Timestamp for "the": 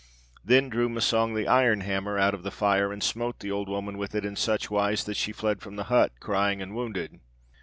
1.35-1.47, 2.41-2.49, 3.39-3.51, 5.75-5.83